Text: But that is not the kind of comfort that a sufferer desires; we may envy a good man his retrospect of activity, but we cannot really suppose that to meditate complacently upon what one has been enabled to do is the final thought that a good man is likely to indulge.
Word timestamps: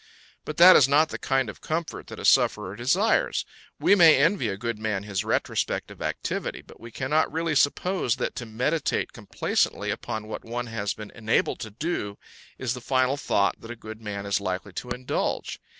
But 0.45 0.57
that 0.57 0.75
is 0.75 0.87
not 0.87 1.09
the 1.09 1.19
kind 1.19 1.47
of 1.47 1.61
comfort 1.61 2.07
that 2.07 2.17
a 2.17 2.25
sufferer 2.25 2.75
desires; 2.75 3.45
we 3.79 3.93
may 3.93 4.17
envy 4.17 4.47
a 4.47 4.57
good 4.57 4.79
man 4.79 5.03
his 5.03 5.23
retrospect 5.23 5.91
of 5.91 6.01
activity, 6.01 6.63
but 6.63 6.79
we 6.79 6.89
cannot 6.89 7.31
really 7.31 7.53
suppose 7.53 8.15
that 8.15 8.35
to 8.37 8.47
meditate 8.47 9.13
complacently 9.13 9.91
upon 9.91 10.27
what 10.27 10.43
one 10.43 10.65
has 10.65 10.95
been 10.95 11.11
enabled 11.13 11.59
to 11.59 11.69
do 11.69 12.17
is 12.57 12.73
the 12.73 12.81
final 12.81 13.15
thought 13.15 13.61
that 13.61 13.69
a 13.69 13.75
good 13.75 14.01
man 14.01 14.25
is 14.25 14.41
likely 14.41 14.73
to 14.73 14.89
indulge. 14.89 15.59